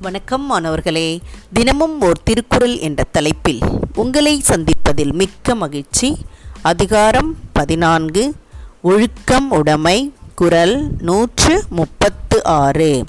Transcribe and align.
வணக்கம் 0.00 0.46
மாணவர்களே. 0.46 1.20
தினமும் 1.52 2.00
ஓர் 2.00 2.22
திருக்குறள் 2.24 2.78
என்ற 2.78 3.04
தலைப்பில் 3.10 3.58
உங்களை 3.94 4.42
சந்திப்பதில் 4.48 5.12
மிக்க 5.12 5.54
மகிழ்ச்சி. 5.54 6.16
அதிகாரம் 6.62 7.36
பதினான்கு. 7.52 8.34
ஒழுக்கம் 8.82 9.50
உடைமை 9.50 10.12
குரல் 10.34 10.88
நூற்று 10.98 11.64
முப்பத்து 11.70 12.44
ஆறு. 12.44 13.04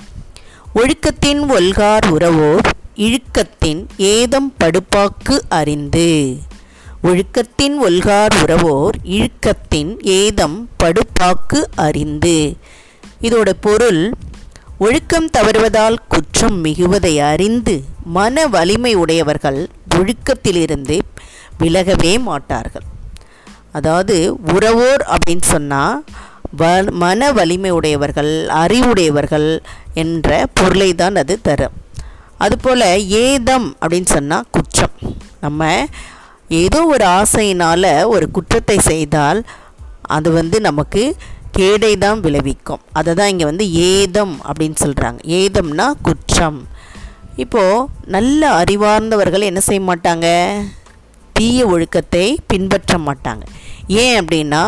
ஒழுக்கத்தின் 0.75 1.49
ஒல்கார் 1.49 2.05
உறவோர் 2.11 2.65
இழுக்கத்தின் 2.95 3.85
ஏதம் 3.97 4.53
படுப்பாக்கு 4.59 5.39
அறிந்து. 5.49 6.37
ஒழுக்கத்தின் 7.03 7.81
ஒல்கார் 7.85 8.35
உறவோர் 8.43 8.93
இழுக்கத்தின் 9.03 9.99
ஏதம் 10.01 10.69
படுப்பாக்கு 10.83 11.63
அறிந்து. 11.75 12.57
இதோட 13.21 13.49
பொருள் 13.61 14.13
ஒழுக்கம் 14.79 15.29
தவறுவதால் 15.29 15.97
குற்றம் 16.39 16.57
மிகுவதை 16.65 17.11
அறிந்து 17.27 17.73
மன 18.15 18.43
வலிமை 18.55 18.91
உடையவர்கள் 19.03 19.57
ஒழுக்கத்திலிருந்து 19.97 20.95
விலகவே 21.61 22.11
மாட்டார்கள். 22.25 22.83
அதாவது 23.77 24.15
உறவோர் 24.55 25.03
அப்படின்னு 25.13 25.45
சொன்னால் 25.53 25.95
வ 26.59 26.69
மன 27.03 27.29
வலிமை 27.37 27.71
உடையவர்கள் 27.77 28.31
அறிவுடையவர்கள் 28.59 29.47
என்ற 30.03 30.29
பொருளை 30.59 30.89
தான் 31.01 31.17
அது 31.21 31.37
தரும். 31.47 31.75
அதுபோல் 32.45 32.85
ஏதம் 33.23 33.67
அப்படின்னு 33.81 34.11
சொன்னால் 34.17 34.47
குற்றம். 34.57 34.95
நம்ம 35.45 35.71
ஏதோ 36.63 36.81
ஒரு 36.95 37.07
ஆசையினால் 37.19 37.89
ஒரு 38.15 38.27
குற்றத்தை 38.37 38.77
செய்தால் 38.91 39.41
அது 40.17 40.31
வந்து 40.39 40.59
நமக்கு 40.69 41.03
கேடை 41.57 41.91
தான் 41.97 42.19
விளைவிக்கும். 42.25 42.81
அதை 42.99 43.11
தான் 43.19 43.31
இங்கே 43.33 43.45
வந்து 43.51 43.65
ஏதம் 43.91 44.35
அப்படின்னு 44.47 44.77
சொல்கிறாங்க 44.85 45.19
ஏதம்னா 45.41 45.85
குற்றம். 46.07 46.59
இப்போது 47.43 47.87
நல்ல 48.15 48.41
அறிவார்ந்தவர்கள் 48.61 49.49
என்ன 49.49 49.61
செய்ய 49.69 49.81
மாட்டாங்க? 49.89 50.27
தீய 51.37 51.65
ஒழுக்கத்தை 51.73 52.25
பின்பற்ற 52.51 52.97
மாட்டாங்க. 53.07 53.43
ஏன் 53.87 54.15
அப்படின்னா 54.21 54.61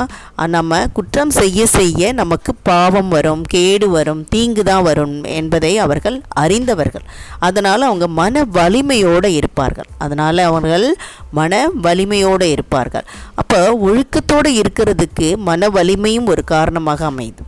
நம்ம 0.46 0.88
குற்றம் 0.88 1.30
செய்ய 1.30 1.66
செய்ய 1.66 2.12
நமக்கு 2.14 2.52
பாவம் 2.64 3.10
வரும் 3.10 3.42
கேடு 3.42 3.90
வரும் 3.90 4.26
தீங்கு 4.30 4.64
தான் 4.64 4.84
வரும் 4.84 5.24
என்பதை 5.24 5.78
அவர்கள் 5.78 6.22
அறிந்தவர்கள். 6.44 7.06
அதனால் 7.40 7.82
அவங்க 7.82 8.08
மன 8.08 8.44
வலிமையோடு 8.44 9.34
இருப்பார்கள். 9.34 9.90
அதனால் 9.98 10.38
அவர்கள் 10.38 10.96
மன 11.32 11.68
வலிமையோடு 11.82 12.52
இருப்பார்கள். 12.52 13.06
அப்போ 13.36 13.60
ஒழுக்கத்தோடு 13.88 14.52
இருக்கிறதுக்கு 14.62 15.36
மன 15.36 15.70
வலிமையும் 15.70 16.26
ஒரு 16.26 16.44
காரணமாக 16.44 17.12
அமையுது. 17.12 17.44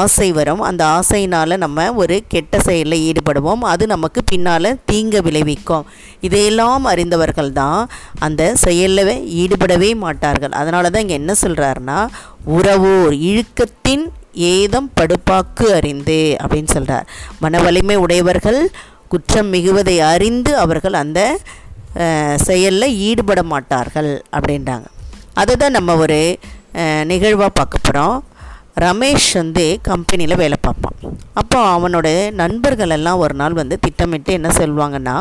ஆசை 0.00 0.28
வரும் 0.38 0.62
அந்த 0.68 0.82
ஆசையினால் 0.96 1.54
நம்ம 1.64 1.84
ஒரு 2.00 2.16
கெட்ட 2.32 2.58
செயலில் 2.66 3.04
ஈடுபடுவோம். 3.08 3.62
அது 3.72 3.84
நமக்கு 3.92 4.20
பின்னால் 4.30 4.68
தீங்க 4.90 5.22
விளைவிக்கும். 5.26 5.86
இதையெல்லாம் 6.26 6.84
அறிந்தவர்கள் 6.92 7.50
தான் 7.60 7.80
அந்த 8.26 8.42
செயலில் 8.64 9.14
ஈடுபடவே 9.42 9.90
மாட்டார்கள். 10.04 10.54
அதனால 10.60 10.90
தான் 10.90 11.04
இங்கே 11.06 11.18
என்ன 11.22 11.34
சொல்கிறாருன்னா 11.44 11.98
உறவோர் 12.58 13.16
இழுக்கத்தின் 13.30 14.06
ஏதம் 14.54 14.90
படுப்பாக்கு 14.98 15.66
அறிந்து 15.78 16.20
அப்படின்னு 16.42 16.70
சொல்கிறார் 16.76 17.08
மன 17.44 17.60
வலிமை 17.66 17.96
உடையவர்கள் 18.04 18.60
குற்றம் 19.12 19.50
மிகுவதை 19.54 19.96
அறிந்து 20.12 20.52
அவர்கள் 20.64 20.96
அந்த 21.02 21.20
செயலில் 22.48 22.96
ஈடுபட 23.08 23.40
மாட்டார்கள் 23.52 24.12
அப்படின்றாங்க. 24.36 24.86
அதை 25.40 25.52
தான் 25.62 25.76
நம்ம 25.78 25.94
ஒரு 26.04 26.20
நிகழ்வாக 27.10 27.50
பார்க்க 27.58 27.86
போகிறோம் 27.86 28.16
ரமேஷ் 28.84 29.28
வந்து 29.38 29.64
கம்பெனியில் 29.88 30.40
வேலை 30.40 30.56
பார்ப்பான். 30.66 30.96
அப்போ 31.40 31.58
அவனோட 31.76 32.08
நண்பர்கள் 32.40 32.92
எல்லாம் 32.96 33.20
ஒரு 33.24 33.34
நாள் 33.40 33.58
வந்து 33.60 33.76
திட்டமிட்டு 33.84 34.30
என்ன 34.38 34.48
சொல்லுவாங்கன்னா 34.58 35.16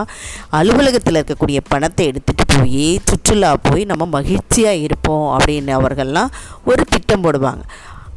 அலுவலகத்தில் 0.59 1.17
இருக்கக்கூடிய 1.19 1.59
பணத்தை 1.73 2.05
எடுத்துகிட்டு 2.11 2.45
போய் 2.55 2.87
சுற்றுலா 3.09 3.51
போய் 3.67 3.83
நம்ம 3.91 4.07
மகிழ்ச்சியாக 4.17 4.83
இருப்போம் 4.85 5.27
அப்படின்னு 5.37 5.73
அவர்கள்லாம் 5.79 6.33
ஒரு 6.71 6.83
திட்டம் 6.93 7.25
போடுவாங்க. 7.25 7.63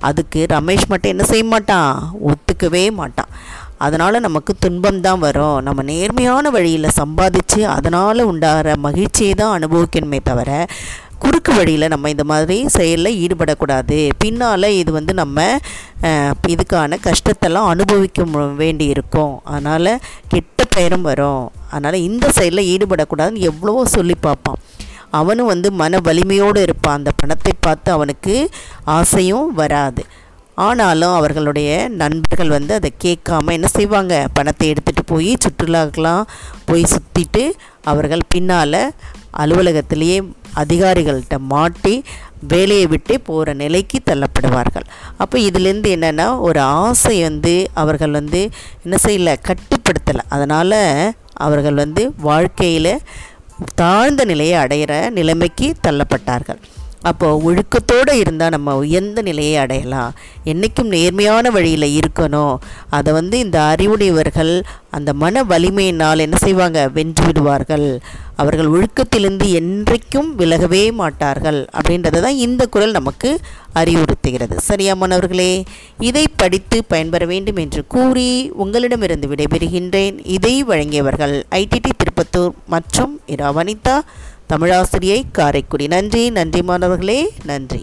அதுக்கு 0.08 0.42
ரமேஷ் 0.54 0.90
மட்டும் 0.90 1.12
என்ன 1.14 1.24
செய்ய 1.32 1.46
மாட்டான்? 1.54 1.90
ஒத்துக்கவே 2.30 2.84
மாட்டான். 3.00 3.32
அதனால் 3.86 4.24
நமக்கு 4.26 4.52
துன்பம் 4.64 5.02
தான் 5.04 5.22
வரும். 5.26 5.58
நம்ம 5.66 5.82
நேர்மையான 5.90 6.50
வழியில் 6.56 6.96
சம்பாதிச்சு 6.98 7.60
அதனால் 7.76 8.28
உண்டாகிற 8.30 8.74
மகிழ்ச்சியை 8.86 9.34
தான் 9.34 9.54
அனுபவிக்கணுமே 9.58 10.18
தவிர 10.30 10.50
குறுக்கு 11.22 11.52
வழியில் 11.58 11.92
நம்ம 11.92 12.10
இந்த 12.14 12.24
மாதிரி 12.30 12.56
செயலில் 12.76 13.18
ஈடுபடக்கூடாது. 13.22 13.98
பின்னால் 14.22 14.76
இது 14.80 14.90
வந்து 14.98 15.12
நம்ம 15.22 15.46
இதுக்கான 16.54 16.98
கஷ்டத்தெல்லாம் 17.08 17.70
அனுபவிக்க 17.72 18.24
வேண்டி 18.62 18.86
இருக்கும் 18.94 19.34
அதனால் 19.52 19.92
கெட்ட 20.34 20.64
பெயரும் 20.76 21.08
வரும். 21.10 21.44
அதனால் 21.72 22.04
இந்த 22.08 22.26
செயலில் 22.38 22.70
ஈடுபடக்கூடாதுன்னு 22.72 23.46
எவ்வளவோ 23.50 23.82
சொல்லி 23.96 24.16
பார்ப்பான். 24.26 24.60
அவனும் 25.20 25.50
வந்து 25.52 25.68
மன 25.82 26.00
வலிமையோடு 26.08 26.60
இருப்பான். 26.66 26.98
அந்த 27.00 27.12
பணத்தை 27.20 27.52
பார்த்து 27.66 27.88
அவனுக்கு 27.96 28.34
ஆசையும் 28.96 29.48
வராது. 29.60 30.02
ஆனாலும் 30.66 31.14
அவர்களுடைய 31.18 31.70
நண்பர்கள் 32.00 32.56
வந்து 32.56 32.72
அதை 32.78 32.90
கேட்காம 33.04 33.52
என்ன 33.58 33.68
செய்வாங்க? 33.76 34.14
பணத்தை 34.36 34.66
எடுத்துகிட்டு 34.72 35.02
போய் 35.12 35.30
சுற்றுலாக்கெலாம் 35.44 36.24
போய் 36.68 36.90
சுற்றிட்டு 36.92 37.44
அவர்கள் 37.92 38.30
பின்னால் 38.34 38.82
அலுவலகத்திலேயே 39.42 40.18
அதிகாரிகள்கிட்ட 40.56 41.38
மாட்டி 41.38 42.04
வேலையை 42.48 42.86
விட்டு 42.86 43.20
போகிற 43.20 43.52
நிலைக்கு 43.52 44.00
தள்ளப்படுவார்கள். 44.06 44.86
அப்போ 45.16 45.38
இதுலேருந்து 45.38 45.90
என்னென்னா 45.96 46.38
ஒரு 46.38 46.60
ஆசை 46.60 47.22
வந்து 47.22 47.70
அவர்கள் 47.74 48.10
வந்து 48.10 48.50
என்ன 48.84 48.96
செய்யலை 49.02 49.36
கட்டுப்படுத்தலை. 49.46 50.20
அதனால் 50.28 51.14
அவர்கள் 51.32 51.74
வந்து 51.74 52.12
வாழ்க்கையில் 52.16 53.00
தாழ்ந்த 53.74 54.24
நிலையை 54.24 54.64
அடையிற 54.64 55.10
நிலைமைக்கு 55.10 55.74
தள்ளப்பட்டார்கள். 55.86 56.60
அப்போது 57.02 57.42
ஒழுக்கத்தோடு 57.42 58.12
இருந்தால் 58.12 58.50
நம்ம 58.50 58.76
உயர்ந்த 58.76 59.22
நிலையை 59.22 59.56
அடையலாம். 59.56 60.14
என்றைக்கும் 60.44 60.92
நேர்மையான 60.94 61.50
வழியில் 61.50 62.00
இருக்கணும். 62.00 62.56
அதை 62.90 63.12
வந்து 63.12 63.38
இந்த 63.38 63.60
அறிவுடையவர்கள் 63.60 64.62
அந்த 64.90 65.12
மன 65.12 65.42
வலிமையினால் 65.44 66.18
என்ன 66.18 66.36
செய்வாங்க? 66.36 66.88
வென்று 66.88 67.26
விடுவார்கள். 67.26 68.00
அவர்கள் 68.36 68.66
ஒழுக்கத்திலிருந்து 68.66 69.46
என்றைக்கும் 69.60 70.28
விலகவே 70.38 70.92
மாட்டார்கள் 70.92 71.68
அப்படின்றத 71.72 72.20
தான் 72.20 72.34
இந்த 72.34 72.66
குரல் 72.66 72.90
நமக்கு 72.90 73.40
அறிவுறுத்துகிறது. 73.74 74.56
சரியா 74.56 74.94
மாணவர்களே? 74.94 75.64
இதை 75.98 76.26
படித்து 76.36 76.84
பயன்பெற 76.84 77.26
வேண்டும் 77.26 77.56
என்று 77.56 77.86
கூறி 77.86 78.50
உங்களிடமிருந்து 78.54 79.28
விடைபெறுகின்றேன். 79.28 80.18
இதை 80.24 80.64
வழங்கியவர்கள் 80.64 81.42
ஐடிடி 81.50 81.90
திருப்பத்தூர் 81.96 82.50
மற்றும் 82.66 83.20
இரா 83.26 83.52
வனிதா 83.52 84.00
தமிழாசிரியை 84.50 85.18
காரைக்குடி. 85.32 85.86
நன்றி 85.86 86.30
நன்றி 86.30 86.62
மாணவர்களே 86.62 87.20
நன்றி. 87.44 87.82